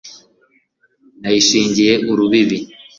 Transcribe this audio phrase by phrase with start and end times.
[1.21, 2.57] nayishingiye urubibi